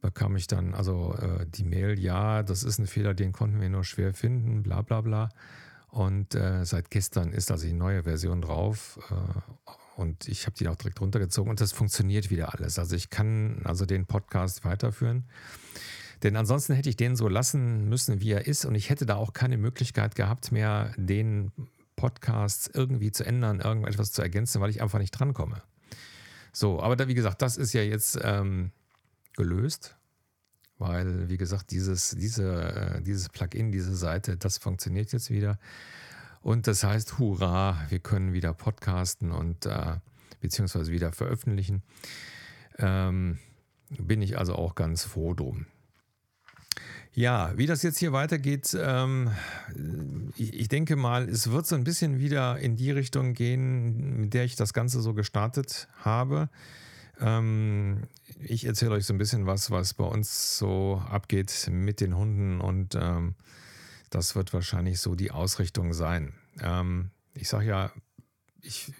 bekam 0.00 0.36
ich 0.36 0.46
dann 0.46 0.74
also 0.74 1.14
äh, 1.14 1.46
die 1.46 1.64
Mail, 1.64 1.98
ja, 1.98 2.42
das 2.42 2.62
ist 2.62 2.78
ein 2.78 2.86
Fehler, 2.86 3.14
den 3.14 3.32
konnten 3.32 3.60
wir 3.60 3.68
nur 3.68 3.84
schwer 3.84 4.14
finden, 4.14 4.62
bla 4.62 4.82
bla 4.82 5.00
bla. 5.00 5.28
Und 5.90 6.34
äh, 6.34 6.64
seit 6.64 6.90
gestern 6.90 7.32
ist 7.32 7.50
also 7.50 7.66
die 7.66 7.72
neue 7.72 8.02
Version 8.02 8.42
drauf 8.42 8.98
äh, 9.10 9.70
und 10.00 10.28
ich 10.28 10.46
habe 10.46 10.54
die 10.56 10.68
auch 10.68 10.76
direkt 10.76 11.00
runtergezogen 11.00 11.50
und 11.50 11.60
das 11.60 11.72
funktioniert 11.72 12.30
wieder 12.30 12.54
alles. 12.54 12.78
Also 12.78 12.94
ich 12.94 13.10
kann 13.10 13.62
also 13.64 13.86
den 13.86 14.06
Podcast 14.06 14.64
weiterführen. 14.64 15.24
Denn 16.22 16.36
ansonsten 16.36 16.74
hätte 16.74 16.88
ich 16.88 16.96
den 16.96 17.16
so 17.16 17.28
lassen 17.28 17.88
müssen, 17.88 18.20
wie 18.20 18.32
er 18.32 18.46
ist 18.46 18.64
und 18.64 18.74
ich 18.74 18.90
hätte 18.90 19.06
da 19.06 19.16
auch 19.16 19.32
keine 19.32 19.56
Möglichkeit 19.56 20.14
gehabt 20.14 20.52
mehr, 20.52 20.92
den 20.96 21.52
Podcast 21.96 22.70
irgendwie 22.74 23.10
zu 23.10 23.24
ändern, 23.24 23.60
irgendetwas 23.60 24.12
zu 24.12 24.22
ergänzen, 24.22 24.60
weil 24.60 24.70
ich 24.70 24.82
einfach 24.82 24.98
nicht 24.98 25.12
drankomme. 25.12 25.62
So, 26.52 26.80
aber 26.80 26.96
da, 26.96 27.08
wie 27.08 27.14
gesagt, 27.14 27.42
das 27.42 27.56
ist 27.56 27.72
ja 27.72 27.82
jetzt 27.82 28.18
ähm, 28.22 28.72
gelöst, 29.38 29.96
weil, 30.78 31.28
wie 31.30 31.38
gesagt, 31.38 31.70
dieses, 31.70 32.10
diese, 32.10 32.98
äh, 32.98 33.02
dieses 33.02 33.28
Plugin, 33.28 33.72
diese 33.72 33.96
Seite, 33.96 34.36
das 34.36 34.58
funktioniert 34.58 35.12
jetzt 35.12 35.30
wieder. 35.30 35.58
Und 36.42 36.66
das 36.66 36.82
heißt, 36.82 37.18
hurra, 37.18 37.78
wir 37.88 38.00
können 38.00 38.32
wieder 38.32 38.52
podcasten 38.52 39.30
und 39.30 39.64
äh, 39.64 39.96
beziehungsweise 40.40 40.90
wieder 40.92 41.12
veröffentlichen. 41.12 41.82
Ähm, 42.78 43.38
bin 43.90 44.22
ich 44.22 44.38
also 44.38 44.54
auch 44.54 44.74
ganz 44.74 45.04
froh 45.04 45.34
drum. 45.34 45.66
Ja, 47.12 47.56
wie 47.56 47.66
das 47.66 47.82
jetzt 47.82 47.98
hier 47.98 48.12
weitergeht, 48.12 48.76
ähm, 48.80 49.30
ich, 50.36 50.54
ich, 50.54 50.68
denke 50.68 50.96
mal, 50.96 51.28
es 51.28 51.50
wird 51.50 51.66
so 51.66 51.74
ein 51.74 51.84
bisschen 51.84 52.18
wieder 52.18 52.58
in 52.58 52.76
die 52.76 52.90
Richtung 52.90 53.34
gehen, 53.34 54.20
mit 54.20 54.34
der 54.34 54.44
ich 54.44 54.56
das 54.56 54.72
Ganze 54.72 55.00
so 55.00 55.14
gestartet 55.14 55.88
habe. 56.02 56.48
Ähm, 57.20 58.04
ich 58.40 58.64
erzähle 58.64 58.92
euch 58.92 59.06
so 59.06 59.14
ein 59.14 59.18
bisschen 59.18 59.46
was, 59.46 59.70
was 59.70 59.94
bei 59.94 60.04
uns 60.04 60.58
so 60.58 61.02
abgeht 61.10 61.68
mit 61.70 62.00
den 62.00 62.16
Hunden 62.16 62.60
und 62.60 62.94
ähm, 62.94 63.34
das 64.10 64.34
wird 64.36 64.52
wahrscheinlich 64.52 65.00
so 65.00 65.14
die 65.14 65.30
Ausrichtung 65.30 65.92
sein. 65.92 66.32
Ähm, 66.60 67.10
ich 67.34 67.48
sage 67.48 67.66
ja, 67.66 67.92
ich 68.60 68.92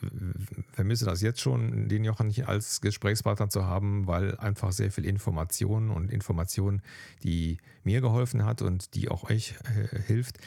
vermisse 0.73 1.05
das 1.05 1.21
jetzt 1.21 1.41
schon, 1.41 1.89
den 1.89 2.05
Jochen 2.05 2.33
als 2.45 2.81
Gesprächspartner 2.81 3.49
zu 3.49 3.65
haben, 3.65 4.07
weil 4.07 4.37
einfach 4.39 4.73
sehr 4.73 4.93
viel 4.93 5.05
Information 5.05 5.91
und 5.91 6.11
Information, 6.11 6.81
die 7.23 7.59
mir 7.83 8.01
geholfen 8.01 8.45
hat 8.45 8.63
und 8.63 8.95
die 8.95 9.09
auch 9.09 9.29
euch 9.31 9.55
äh, 9.65 10.03
hilft, 10.03 10.39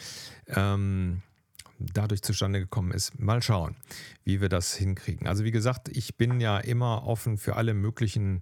ähm, 0.48 1.22
dadurch 1.94 2.22
zustande 2.22 2.60
gekommen 2.60 2.92
ist. 2.92 3.20
Mal 3.20 3.42
schauen, 3.42 3.76
wie 4.24 4.42
wir 4.42 4.50
das 4.50 4.74
hinkriegen. 4.74 5.28
Also 5.28 5.44
wie 5.44 5.52
gesagt, 5.52 5.90
ich 5.90 6.18
bin 6.18 6.40
ja 6.40 6.60
immer 6.60 7.06
offen 7.06 7.38
für 7.38 7.56
alle 7.56 7.74
möglichen 7.74 8.42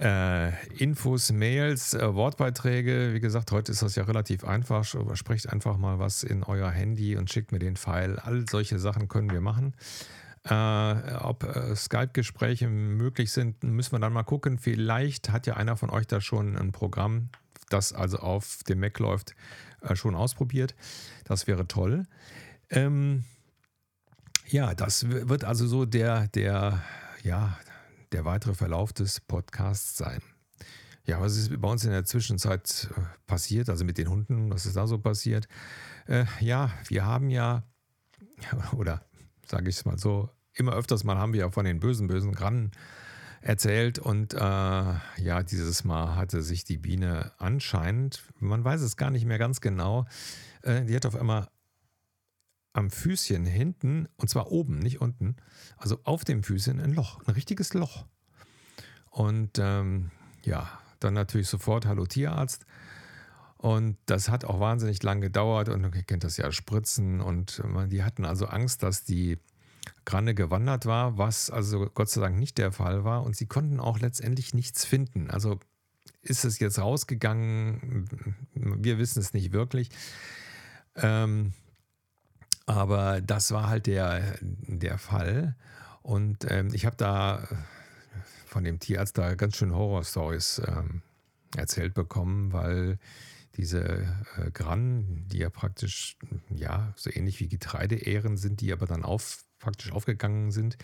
äh, 0.00 0.52
Infos, 0.76 1.32
Mails, 1.32 1.94
äh, 1.94 2.14
Wortbeiträge. 2.14 3.14
Wie 3.14 3.20
gesagt, 3.20 3.52
heute 3.52 3.72
ist 3.72 3.82
das 3.82 3.94
ja 3.94 4.04
relativ 4.04 4.44
einfach. 4.44 4.84
Sprecht 5.14 5.52
einfach 5.52 5.76
mal 5.76 5.98
was 5.98 6.22
in 6.22 6.42
euer 6.42 6.70
Handy 6.70 7.16
und 7.16 7.32
schickt 7.32 7.52
mir 7.52 7.58
den 7.58 7.76
Pfeil. 7.76 8.18
All 8.18 8.44
solche 8.48 8.78
Sachen 8.78 9.08
können 9.08 9.30
wir 9.30 9.40
machen. 9.40 9.74
Äh, 10.44 11.14
ob 11.20 11.44
äh, 11.44 11.76
Skype-Gespräche 11.76 12.68
möglich 12.68 13.30
sind, 13.30 13.62
müssen 13.62 13.92
wir 13.92 14.00
dann 14.00 14.12
mal 14.12 14.24
gucken. 14.24 14.58
Vielleicht 14.58 15.30
hat 15.30 15.46
ja 15.46 15.54
einer 15.54 15.76
von 15.76 15.90
euch 15.90 16.08
da 16.08 16.20
schon 16.20 16.56
ein 16.56 16.72
Programm, 16.72 17.28
das 17.68 17.92
also 17.92 18.18
auf 18.18 18.64
dem 18.64 18.80
Mac 18.80 18.98
läuft, 18.98 19.36
äh, 19.82 19.96
schon 19.96 20.14
ausprobiert. 20.14 20.74
Das 21.24 21.46
wäre 21.46 21.66
toll. 21.66 22.06
Ähm, 22.70 23.24
ja, 24.48 24.74
das 24.74 25.08
wird 25.08 25.44
also 25.44 25.66
so 25.66 25.84
der, 25.84 26.28
der, 26.28 26.82
ja, 27.22 27.58
der 28.12 28.24
weitere 28.24 28.54
Verlauf 28.54 28.92
des 28.92 29.20
Podcasts 29.20 29.96
sein. 29.96 30.20
Ja, 31.04 31.20
was 31.20 31.36
ist 31.36 31.60
bei 31.60 31.68
uns 31.68 31.84
in 31.84 31.90
der 31.90 32.04
Zwischenzeit 32.04 32.88
äh, 32.96 33.00
passiert, 33.26 33.68
also 33.68 33.84
mit 33.84 33.98
den 33.98 34.08
Hunden, 34.08 34.50
was 34.50 34.66
ist 34.66 34.76
da 34.76 34.86
so 34.86 34.98
passiert? 34.98 35.48
Äh, 36.06 36.26
ja, 36.40 36.70
wir 36.88 37.04
haben 37.04 37.30
ja, 37.30 37.64
oder 38.76 39.04
sage 39.46 39.68
ich 39.68 39.76
es 39.76 39.84
mal 39.84 39.98
so, 39.98 40.30
immer 40.54 40.74
öfters 40.74 41.02
mal 41.02 41.16
haben 41.16 41.32
wir 41.32 41.40
ja 41.40 41.50
von 41.50 41.64
den 41.64 41.80
bösen, 41.80 42.06
bösen 42.06 42.32
Grannen 42.32 42.70
erzählt 43.42 43.98
und 43.98 44.34
äh, 44.34 44.38
ja, 44.38 45.42
dieses 45.42 45.84
Mal 45.84 46.16
hatte 46.16 46.42
sich 46.42 46.64
die 46.64 46.78
Biene 46.78 47.32
anscheinend, 47.38 48.22
man 48.38 48.64
weiß 48.64 48.80
es 48.80 48.96
gar 48.96 49.10
nicht 49.10 49.26
mehr 49.26 49.38
ganz 49.38 49.60
genau, 49.60 50.06
äh, 50.62 50.84
die 50.84 50.94
hat 50.94 51.06
auf 51.06 51.16
einmal 51.16 51.48
am 52.72 52.90
Füßchen 52.90 53.44
hinten, 53.44 54.08
und 54.16 54.30
zwar 54.30 54.50
oben, 54.50 54.78
nicht 54.78 55.00
unten, 55.00 55.36
also 55.76 55.98
auf 56.04 56.24
dem 56.24 56.42
Füßchen 56.42 56.80
ein 56.80 56.92
Loch, 56.92 57.20
ein 57.26 57.34
richtiges 57.34 57.74
Loch. 57.74 58.06
Und 59.10 59.58
ähm, 59.58 60.10
ja, 60.44 60.70
dann 61.00 61.14
natürlich 61.14 61.48
sofort 61.48 61.84
Hallo 61.86 62.06
Tierarzt. 62.06 62.64
Und 63.58 63.96
das 64.06 64.28
hat 64.28 64.44
auch 64.44 64.58
wahnsinnig 64.58 65.02
lang 65.02 65.20
gedauert 65.20 65.68
und 65.68 65.84
ihr 65.94 66.02
kennt 66.02 66.24
das 66.24 66.36
ja, 66.36 66.50
Spritzen. 66.50 67.20
Und 67.20 67.62
die 67.90 68.02
hatten 68.02 68.24
also 68.24 68.46
Angst, 68.46 68.82
dass 68.82 69.04
die 69.04 69.38
Granne 70.04 70.34
gewandert 70.34 70.86
war, 70.86 71.18
was 71.18 71.50
also 71.50 71.88
Gott 71.92 72.08
sei 72.08 72.20
Dank 72.20 72.38
nicht 72.38 72.58
der 72.58 72.72
Fall 72.72 73.04
war. 73.04 73.22
Und 73.22 73.36
sie 73.36 73.46
konnten 73.46 73.80
auch 73.80 73.98
letztendlich 73.98 74.54
nichts 74.54 74.84
finden. 74.84 75.30
Also 75.30 75.58
ist 76.22 76.44
es 76.44 76.58
jetzt 76.58 76.78
rausgegangen? 76.78 78.08
Wir 78.54 78.98
wissen 78.98 79.20
es 79.20 79.32
nicht 79.32 79.52
wirklich. 79.52 79.90
Ähm, 80.96 81.52
aber 82.66 83.20
das 83.20 83.50
war 83.50 83.68
halt 83.68 83.86
der, 83.86 84.38
der 84.40 84.98
Fall. 84.98 85.56
Und 86.02 86.50
ähm, 86.50 86.70
ich 86.72 86.86
habe 86.86 86.96
da 86.96 87.46
von 88.46 88.64
dem 88.64 88.78
Tierarzt 88.78 89.18
da 89.18 89.34
ganz 89.34 89.56
schön 89.56 89.74
Horror-Stories 89.74 90.62
ähm, 90.66 91.02
erzählt 91.56 91.94
bekommen, 91.94 92.52
weil 92.52 92.98
diese 93.56 93.82
äh, 94.36 94.50
Grannen, 94.52 95.26
die 95.28 95.38
ja 95.38 95.50
praktisch, 95.50 96.16
ja, 96.54 96.92
so 96.96 97.10
ähnlich 97.12 97.40
wie 97.40 97.48
Getreideähren 97.48 98.36
sind, 98.36 98.60
die 98.60 98.72
aber 98.72 98.86
dann 98.86 99.04
auf, 99.04 99.44
praktisch 99.58 99.92
aufgegangen 99.92 100.50
sind, 100.50 100.76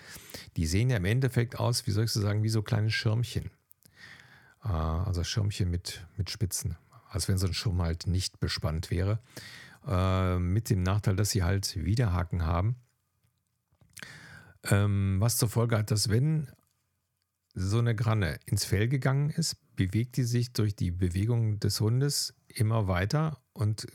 die 0.56 0.66
sehen 0.66 0.90
ja 0.90 0.96
im 0.96 1.04
Endeffekt 1.04 1.58
aus, 1.58 1.86
wie 1.86 1.90
soll 1.90 2.04
ich 2.04 2.12
so 2.12 2.20
sagen, 2.20 2.42
wie 2.42 2.48
so 2.48 2.62
kleine 2.62 2.90
Schirmchen. 2.90 3.50
Äh, 4.64 4.68
also 4.68 5.24
Schirmchen 5.24 5.70
mit, 5.70 6.06
mit 6.16 6.30
Spitzen. 6.30 6.76
Als 7.10 7.28
wenn 7.28 7.38
so 7.38 7.46
ein 7.46 7.54
Schirm 7.54 7.80
halt 7.80 8.06
nicht 8.06 8.38
bespannt 8.38 8.90
wäre. 8.90 9.20
Äh, 9.86 10.38
mit 10.38 10.68
dem 10.70 10.82
Nachteil, 10.82 11.16
dass 11.16 11.30
sie 11.30 11.42
halt 11.42 11.76
Widerhaken 11.76 12.44
haben. 12.44 12.76
Ähm, 14.64 15.16
was 15.20 15.36
zur 15.36 15.48
Folge 15.48 15.78
hat, 15.78 15.90
dass 15.90 16.10
wenn 16.10 16.50
so 17.54 17.78
eine 17.78 17.94
Granne 17.94 18.38
ins 18.46 18.64
Fell 18.64 18.88
gegangen 18.88 19.30
ist, 19.30 19.56
bewegt 19.76 20.16
die 20.16 20.24
sich 20.24 20.52
durch 20.52 20.76
die 20.76 20.90
Bewegung 20.90 21.58
des 21.60 21.80
Hundes 21.80 22.34
immer 22.58 22.88
weiter 22.88 23.38
und 23.52 23.86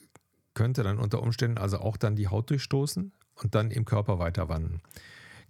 könnte 0.54 0.84
dann 0.84 1.00
unter 1.00 1.22
Umständen 1.22 1.58
also 1.58 1.80
auch 1.80 1.98
dann 1.98 2.16
die 2.16 2.28
Haut 2.28 2.50
durchstoßen 2.50 3.12
und 3.36 3.56
dann 3.56 3.72
im 3.72 3.86
Körper 3.86 4.20
weiter 4.20 4.50
wandern. 4.50 4.82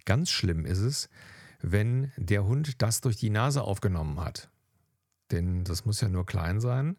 Ganz 0.04 0.30
schlimm 0.30 0.64
ist 0.64 0.80
es, 0.80 1.08
wenn 1.60 2.12
der 2.16 2.44
Hund 2.44 2.82
das 2.82 3.00
durch 3.00 3.16
die 3.16 3.30
Nase 3.30 3.62
aufgenommen 3.62 4.20
hat. 4.20 4.50
Denn 5.30 5.64
das 5.64 5.84
muss 5.84 6.00
ja 6.00 6.08
nur 6.08 6.26
klein 6.26 6.60
sein 6.60 6.96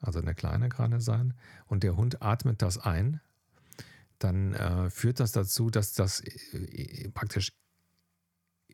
also 0.00 0.20
eine 0.20 0.34
kleine 0.34 0.68
Granne 0.68 1.00
sein, 1.00 1.34
und 1.66 1.82
der 1.82 1.96
Hund 1.96 2.22
atmet 2.22 2.62
das 2.62 2.78
ein, 2.78 3.20
dann 4.18 4.54
äh, 4.54 4.90
führt 4.90 5.20
das 5.20 5.32
dazu, 5.32 5.70
dass 5.70 5.92
das 5.92 6.20
äh, 6.20 7.10
praktisch 7.10 7.52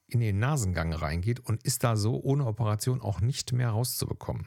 in 0.06 0.20
den 0.20 0.38
Nasengang 0.38 0.92
reingeht 0.92 1.40
und 1.40 1.62
ist 1.64 1.84
da 1.84 1.96
so 1.96 2.20
ohne 2.22 2.46
Operation 2.46 3.00
auch 3.00 3.20
nicht 3.20 3.52
mehr 3.52 3.70
rauszubekommen. 3.70 4.46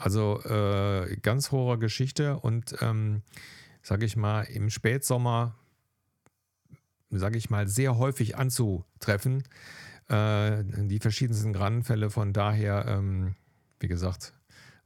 Also 0.00 0.42
äh, 0.44 1.16
ganz 1.16 1.52
hohe 1.52 1.78
Geschichte 1.78 2.38
und 2.38 2.74
ähm, 2.80 3.22
sage 3.82 4.06
ich 4.06 4.16
mal 4.16 4.42
im 4.44 4.70
Spätsommer, 4.70 5.54
sage 7.10 7.36
ich 7.36 7.50
mal, 7.50 7.68
sehr 7.68 7.98
häufig 7.98 8.36
anzutreffen. 8.36 9.44
Äh, 10.08 10.64
die 10.64 10.98
verschiedensten 11.00 11.52
Grannenfälle, 11.52 12.08
von 12.08 12.32
daher, 12.32 12.86
ähm, 12.88 13.34
wie 13.78 13.88
gesagt, 13.88 14.32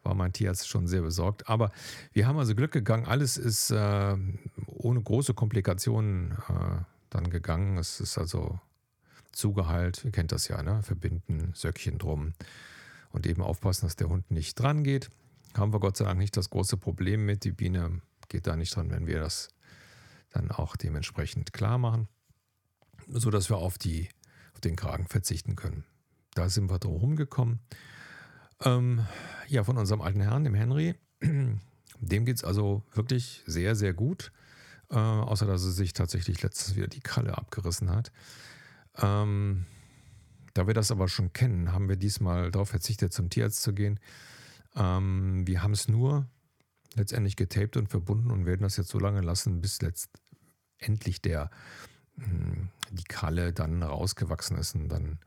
war 0.03 0.15
mein 0.15 0.33
Tierarzt 0.33 0.69
schon 0.69 0.89
sehr 0.89 1.03
besorgt. 1.03 1.49
Aber 1.49 1.71
wir 2.13 2.27
haben 2.27 2.39
also 2.39 2.55
Glück 2.55 2.73
gegangen. 2.73 3.07
Alles 3.07 3.37
ist 3.37 3.71
äh, 3.71 4.17
ohne 4.67 5.01
große 5.01 5.33
Komplikationen 5.33 6.33
äh, 6.49 6.83
dann 7.11 7.31
gegangen. 7.31 7.79
Es 7.79 8.01
ist 8.01 8.19
also 8.19 8.59
zugeheilt. 9.31 10.05
Ihr 10.05 10.11
kennt 10.11 10.33
das 10.33 10.49
ja, 10.49 10.63
ne? 10.63 10.83
Verbinden, 10.83 11.53
Söckchen 11.55 11.99
drum 11.99 12.35
und 13.15 13.27
eben 13.27 13.43
aufpassen, 13.43 13.87
dass 13.87 13.95
der 13.95 14.09
Hund 14.09 14.31
nicht 14.31 14.59
dran 14.59 14.83
geht. 14.83 15.09
Haben 15.57 15.73
wir 15.73 15.79
Gott 15.79 15.97
sei 15.97 16.05
Dank 16.05 16.19
nicht 16.19 16.37
das 16.37 16.51
große 16.51 16.77
Problem 16.77 17.25
mit. 17.25 17.45
Die 17.45 17.53
Biene 17.53 18.03
geht 18.29 18.49
da 18.49 18.57
nicht 18.57 18.75
dran, 18.75 18.91
wenn 18.91 19.07
wir 19.07 19.21
das 19.21 19.51
dann 20.31 20.51
auch 20.51 20.75
dementsprechend 20.75 21.53
klar 21.53 21.79
machen, 21.79 22.09
sodass 23.07 23.49
wir 23.51 23.59
auf, 23.59 23.79
die, 23.79 24.09
auf 24.53 24.61
den 24.61 24.75
Kragen 24.75 25.07
verzichten 25.07 25.55
können. 25.55 25.85
Da 26.35 26.49
sind 26.49 26.69
wir 26.69 26.81
drum 26.81 27.15
gekommen. 27.15 27.61
Ähm, 28.65 29.07
ja, 29.47 29.63
von 29.63 29.79
unserem 29.79 30.01
alten 30.01 30.21
Herrn, 30.21 30.43
dem 30.43 30.55
Henry. 30.55 30.97
Dem 32.01 32.25
geht 32.25 32.37
es 32.37 32.45
also 32.45 32.83
wirklich 32.93 33.45
sehr, 33.47 33.77
sehr 33.77 33.95
gut. 33.95 34.33
Äh, 34.91 34.97
außer 34.97 35.47
dass 35.47 35.65
er 35.65 35.71
sich 35.71 35.93
tatsächlich 35.93 36.43
letztens 36.43 36.77
wieder 36.77 36.89
die 36.89 37.01
Kralle 37.01 37.39
abgerissen 37.39 37.91
hat. 37.91 38.11
Ähm, 38.99 39.67
da 40.55 40.67
wir 40.67 40.75
das 40.75 40.91
aber 40.91 41.09
schon 41.09 41.33
kennen, 41.33 41.73
haben 41.73 41.89
wir 41.89 41.97
diesmal 41.97 42.51
darauf 42.51 42.71
verzichtet, 42.71 43.13
zum 43.13 43.29
Tierarzt 43.29 43.63
zu 43.63 43.75
gehen. 43.75 44.01
Ähm, 44.77 45.47
wir 45.47 45.63
haben 45.63 45.73
es 45.73 45.89
nur 45.89 46.27
letztendlich 46.95 47.37
getaped 47.37 47.77
und 47.77 47.89
verbunden 47.89 48.31
und 48.31 48.47
werden 48.47 48.63
das 48.63 48.77
jetzt 48.77 48.89
so 48.89 48.99
lange 48.99 49.21
lassen, 49.21 49.61
bis 49.61 49.83
letztendlich 49.83 51.21
der, 51.21 51.51
hm, 52.17 52.69
die 52.91 53.05
Kralle 53.05 53.53
dann 53.53 53.83
rausgewachsen 53.83 54.57
ist 54.57 54.77
und 54.77 54.89
dann 54.89 55.19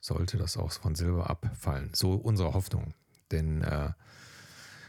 sollte 0.00 0.36
das 0.36 0.56
auch 0.56 0.72
von 0.72 0.94
Silber 0.94 1.30
abfallen. 1.30 1.90
So 1.94 2.14
unsere 2.14 2.52
Hoffnung. 2.52 2.94
Denn 3.30 3.62
äh, 3.62 3.92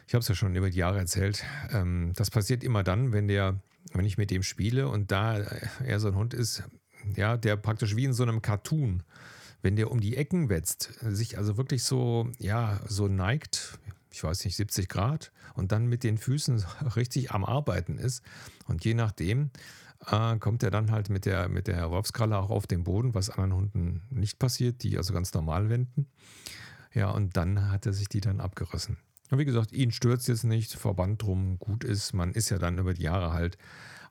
ich 0.07 0.13
habe 0.13 0.21
es 0.21 0.27
ja 0.27 0.35
schon 0.35 0.55
über 0.55 0.69
die 0.69 0.77
Jahre 0.77 0.97
erzählt, 0.97 1.43
ähm, 1.71 2.11
das 2.15 2.31
passiert 2.31 2.63
immer 2.63 2.83
dann, 2.83 3.13
wenn 3.13 3.27
der, 3.27 3.59
wenn 3.93 4.05
ich 4.05 4.17
mit 4.17 4.31
dem 4.31 4.43
spiele 4.43 4.87
und 4.89 5.11
da 5.11 5.37
er 5.83 5.99
so 5.99 6.07
ein 6.07 6.15
Hund 6.15 6.33
ist, 6.33 6.63
ja, 7.15 7.37
der 7.37 7.55
praktisch 7.55 7.95
wie 7.95 8.05
in 8.05 8.13
so 8.13 8.23
einem 8.23 8.41
Cartoon, 8.41 9.03
wenn 9.61 9.75
der 9.75 9.91
um 9.91 9.99
die 9.99 10.15
Ecken 10.17 10.49
wetzt, 10.49 10.93
sich 11.01 11.37
also 11.37 11.57
wirklich 11.57 11.83
so, 11.83 12.29
ja, 12.39 12.79
so 12.87 13.07
neigt, 13.07 13.79
ich 14.11 14.23
weiß 14.23 14.45
nicht, 14.45 14.55
70 14.55 14.87
Grad 14.87 15.31
und 15.55 15.71
dann 15.71 15.87
mit 15.87 16.03
den 16.03 16.17
Füßen 16.17 16.63
richtig 16.95 17.31
am 17.31 17.43
Arbeiten 17.43 17.97
ist. 17.97 18.23
Und 18.67 18.85
je 18.85 18.93
nachdem, 18.93 19.51
äh, 20.07 20.37
kommt 20.37 20.63
er 20.63 20.71
dann 20.71 20.91
halt 20.91 21.09
mit 21.09 21.25
der, 21.25 21.49
mit 21.49 21.67
der 21.67 21.89
Wolfskralle 21.89 22.37
auch 22.37 22.49
auf 22.49 22.67
den 22.67 22.83
Boden, 22.83 23.13
was 23.13 23.29
anderen 23.29 23.53
Hunden 23.53 24.01
nicht 24.09 24.39
passiert, 24.39 24.83
die 24.83 24.97
also 24.97 25.13
ganz 25.13 25.33
normal 25.33 25.69
wenden. 25.69 26.07
Ja, 26.93 27.09
und 27.09 27.35
dann 27.35 27.71
hat 27.71 27.85
er 27.85 27.93
sich 27.93 28.07
die 28.07 28.21
dann 28.21 28.39
abgerissen. 28.39 28.97
Und 29.31 29.39
wie 29.39 29.45
gesagt, 29.45 29.71
ihn 29.71 29.91
stört 29.91 30.25
jetzt 30.27 30.43
nicht, 30.43 30.73
Verband 30.73 31.21
drum, 31.21 31.59
gut 31.59 31.83
ist. 31.83 32.13
Man 32.13 32.31
ist 32.31 32.49
ja 32.49 32.57
dann 32.57 32.77
über 32.77 32.93
die 32.93 33.03
Jahre 33.03 33.33
halt 33.33 33.57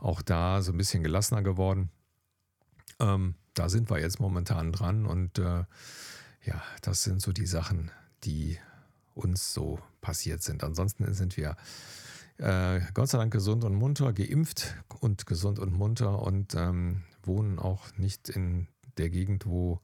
auch 0.01 0.21
da 0.21 0.61
so 0.61 0.73
ein 0.73 0.77
bisschen 0.77 1.03
gelassener 1.03 1.43
geworden. 1.43 1.91
Ähm, 3.01 3.37
da 3.55 3.69
sind 3.69 3.91
wir 3.91 4.01
jetzt 4.01 4.21
momentan 4.21 4.73
dran 4.73 5.07
und 5.07 5.39
äh, 5.39 5.65
ja, 6.45 6.63
das 6.83 7.03
sind 7.03 7.23
so 7.23 7.33
die 7.33 7.47
Sachen, 7.47 7.91
die 8.25 8.59
uns 9.15 9.55
so 9.55 9.79
passiert 10.01 10.43
sind. 10.43 10.65
Ansonsten 10.65 11.13
sind 11.15 11.37
wir 11.37 11.57
äh, 12.39 12.81
Gott 12.95 13.09
sei 13.09 13.19
Dank 13.19 13.33
gesund 13.33 13.65
und 13.65 13.75
munter, 13.75 14.13
geimpft 14.13 14.75
und 15.01 15.27
gesund 15.27 15.59
und 15.59 15.73
munter 15.73 16.21
und 16.21 16.55
ähm, 16.55 17.03
wohnen 17.23 17.59
auch 17.59 17.97
nicht 17.97 18.29
in 18.29 18.69
der 18.99 19.11
Gegend, 19.11 19.47
wo 19.47 19.81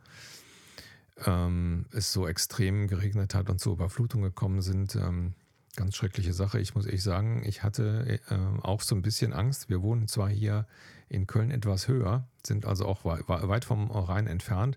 ähm, 1.26 1.86
es 1.92 2.12
so 2.12 2.26
extrem 2.26 2.88
geregnet 2.88 3.34
hat 3.34 3.50
und 3.50 3.60
zu 3.60 3.72
Überflutungen 3.72 4.30
gekommen 4.30 4.62
sind. 4.62 4.96
Ähm, 4.96 5.34
ganz 5.80 5.96
schreckliche 5.96 6.34
Sache. 6.34 6.60
Ich 6.60 6.75
muss 6.75 6.84
ehrlich 6.84 7.02
sagen, 7.02 7.42
ich 7.42 7.62
hatte 7.62 8.20
äh, 8.28 8.37
auch 8.62 8.82
so 8.82 8.94
ein 8.94 9.00
bisschen 9.00 9.32
Angst. 9.32 9.70
Wir 9.70 9.80
wohnen 9.80 10.08
zwar 10.08 10.28
hier 10.28 10.66
in 11.08 11.26
Köln 11.26 11.50
etwas 11.50 11.88
höher, 11.88 12.28
sind 12.46 12.66
also 12.66 12.84
auch 12.84 13.06
weit 13.06 13.64
vom 13.64 13.90
Rhein 13.90 14.26
entfernt, 14.26 14.76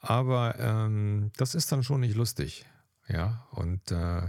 aber 0.00 0.58
ähm, 0.58 1.32
das 1.36 1.54
ist 1.54 1.70
dann 1.70 1.82
schon 1.82 2.00
nicht 2.00 2.16
lustig. 2.16 2.64
Ja, 3.08 3.46
und 3.50 3.90
äh, 3.90 4.22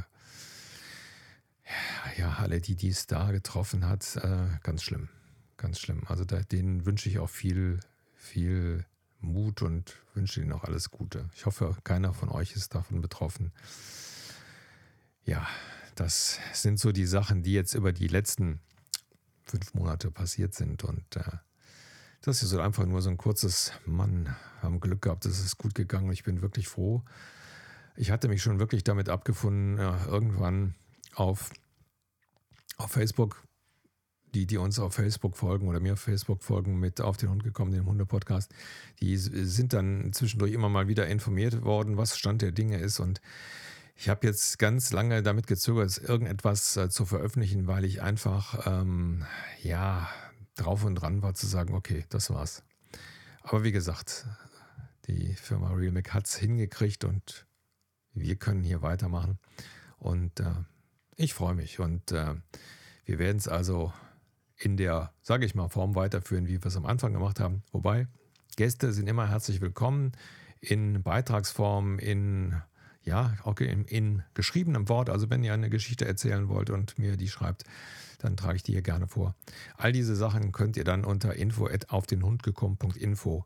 ja, 2.17 2.33
alle, 2.37 2.59
die 2.59 2.75
dies 2.75 3.07
da 3.07 3.31
getroffen 3.31 3.87
hat, 3.87 4.17
äh, 4.17 4.47
ganz 4.61 4.83
schlimm. 4.83 5.07
Ganz 5.55 5.79
schlimm. 5.79 6.03
Also 6.07 6.25
da, 6.25 6.41
denen 6.41 6.85
wünsche 6.85 7.07
ich 7.07 7.19
auch 7.19 7.29
viel, 7.29 7.79
viel 8.15 8.85
Mut 9.21 9.61
und 9.61 9.95
wünsche 10.15 10.41
ihnen 10.41 10.51
auch 10.51 10.65
alles 10.65 10.91
Gute. 10.91 11.29
Ich 11.33 11.45
hoffe, 11.45 11.77
keiner 11.85 12.13
von 12.13 12.27
euch 12.27 12.57
ist 12.57 12.75
davon 12.75 12.99
betroffen. 13.01 13.53
Ja, 15.23 15.47
das 15.95 16.39
sind 16.53 16.79
so 16.79 16.91
die 16.91 17.05
Sachen, 17.05 17.43
die 17.43 17.53
jetzt 17.53 17.73
über 17.73 17.91
die 17.91 18.07
letzten 18.07 18.59
fünf 19.43 19.73
Monate 19.73 20.11
passiert 20.11 20.53
sind. 20.53 20.83
Und 20.83 21.15
äh, 21.15 21.23
das 22.21 22.43
ist 22.43 22.49
so 22.49 22.59
einfach 22.59 22.85
nur 22.85 23.01
so 23.01 23.09
ein 23.09 23.17
kurzes, 23.17 23.71
Mann, 23.85 24.35
haben 24.61 24.79
Glück 24.79 25.01
gehabt, 25.01 25.25
es 25.25 25.39
ist 25.39 25.57
gut 25.57 25.75
gegangen 25.75 26.11
ich 26.11 26.23
bin 26.23 26.41
wirklich 26.41 26.67
froh. 26.67 27.03
Ich 27.95 28.11
hatte 28.11 28.29
mich 28.29 28.41
schon 28.41 28.59
wirklich 28.59 28.83
damit 28.83 29.09
abgefunden, 29.09 29.77
ja, 29.77 30.05
irgendwann 30.05 30.75
auf, 31.15 31.49
auf 32.77 32.91
Facebook, 32.91 33.43
die, 34.33 34.45
die 34.45 34.57
uns 34.57 34.79
auf 34.79 34.93
Facebook 34.93 35.35
folgen 35.35 35.67
oder 35.67 35.79
mir 35.79 35.93
auf 35.93 35.99
Facebook 35.99 36.43
folgen 36.43 36.79
mit 36.79 37.01
Auf 37.01 37.17
den 37.17 37.29
Hund 37.29 37.43
gekommen, 37.43 37.71
dem 37.71 37.87
Hunde-Podcast, 37.87 38.53
die 39.01 39.17
sind 39.17 39.73
dann 39.73 40.13
zwischendurch 40.13 40.53
immer 40.53 40.69
mal 40.69 40.87
wieder 40.87 41.07
informiert 41.07 41.63
worden, 41.63 41.97
was 41.97 42.17
Stand 42.17 42.41
der 42.41 42.51
Dinge 42.51 42.77
ist. 42.77 42.99
Und 42.99 43.21
ich 43.99 44.07
habe 44.07 44.25
jetzt 44.25 44.59
ganz 44.59 44.93
lange 44.93 45.21
damit 45.21 45.45
gezögert, 45.45 45.97
irgendetwas 45.97 46.77
äh, 46.77 46.89
zu 46.89 47.05
veröffentlichen, 47.05 47.67
weil 47.67 47.83
ich 47.83 48.01
einfach, 48.01 48.65
ähm, 48.65 49.25
ja, 49.61 50.09
drauf 50.55 50.85
und 50.85 50.95
dran 50.95 51.21
war 51.21 51.33
zu 51.33 51.47
sagen, 51.47 51.75
okay, 51.75 52.05
das 52.07 52.29
war's. 52.29 52.63
Aber 53.43 53.65
wie 53.65 53.73
gesagt, 53.73 54.25
die 55.07 55.35
Firma 55.35 55.71
Realmic 55.71 56.13
hat 56.13 56.27
es 56.27 56.35
hingekriegt 56.37 57.03
und 57.03 57.45
wir 58.13 58.37
können 58.37 58.63
hier 58.63 58.81
weitermachen. 58.81 59.37
Und 59.97 60.39
äh, 60.39 60.53
ich 61.17 61.33
freue 61.33 61.55
mich 61.55 61.81
und 61.81 62.13
äh, 62.13 62.35
wir 63.03 63.19
werden 63.19 63.37
es 63.37 63.49
also 63.49 63.91
in 64.55 64.77
der, 64.77 65.13
sage 65.21 65.45
ich 65.45 65.55
mal, 65.55 65.67
Form 65.67 65.95
weiterführen, 65.95 66.47
wie 66.47 66.61
wir 66.61 66.65
es 66.67 66.77
am 66.77 66.85
Anfang 66.85 67.11
gemacht 67.11 67.41
haben. 67.41 67.63
Wobei, 67.73 68.07
Gäste 68.55 68.93
sind 68.93 69.07
immer 69.09 69.27
herzlich 69.27 69.59
willkommen 69.59 70.13
in 70.61 71.03
Beitragsform, 71.03 71.99
in 71.99 72.61
ja, 73.03 73.35
auch 73.43 73.59
in, 73.59 73.85
in, 73.85 74.23
geschriebenem 74.33 74.89
Wort. 74.89 75.09
Also 75.09 75.29
wenn 75.29 75.43
ihr 75.43 75.53
eine 75.53 75.69
Geschichte 75.69 76.05
erzählen 76.05 76.49
wollt 76.49 76.69
und 76.69 76.97
mir 76.99 77.17
die 77.17 77.29
schreibt, 77.29 77.63
dann 78.19 78.35
trage 78.35 78.57
ich 78.57 78.63
die 78.63 78.73
hier 78.73 78.81
gerne 78.81 79.07
vor. 79.07 79.35
All 79.77 79.91
diese 79.91 80.15
Sachen 80.15 80.51
könnt 80.51 80.77
ihr 80.77 80.83
dann 80.83 81.05
unter 81.05 81.35
info 81.35 81.69
auf 81.87 82.05
den 82.05 82.23
Hund 82.23 82.43
gekommen.info 82.43 83.45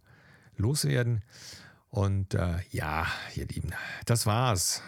loswerden. 0.58 1.22
Und 1.90 2.34
äh, 2.34 2.56
ja, 2.72 3.06
ihr 3.36 3.46
Lieben, 3.46 3.72
das 4.06 4.26
war's. 4.26 4.82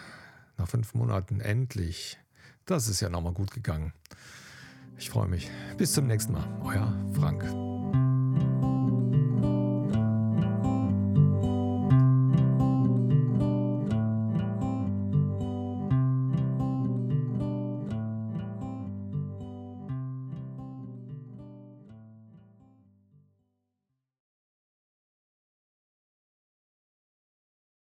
Nach 0.58 0.68
fünf 0.68 0.94
Monaten 0.94 1.40
endlich 1.40 2.18
das 2.66 2.88
ist 2.88 3.00
ja 3.00 3.08
nochmal 3.08 3.32
gut 3.32 3.52
gegangen. 3.52 3.92
Ich 4.98 5.08
freue 5.08 5.28
mich. 5.28 5.50
Bis 5.78 5.92
zum 5.92 6.08
nächsten 6.08 6.32
Mal. 6.32 6.48
Euer 6.62 6.92
Frank. 7.14 7.75